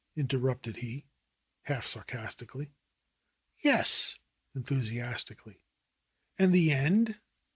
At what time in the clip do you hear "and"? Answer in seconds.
6.39-6.51